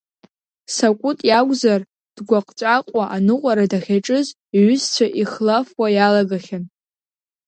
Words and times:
Сакәыт 0.75 1.19
иакәзар, 1.29 1.81
дгәаҟҵәаҟуа 2.15 3.03
аныҟәара 3.15 3.65
дахьаҿыз, 3.71 4.27
иҩызцәа 4.57 5.07
ихлафуа 5.21 5.87
иалагахьан. 5.95 6.63